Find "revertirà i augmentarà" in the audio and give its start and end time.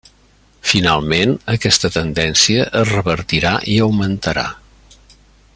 2.97-4.51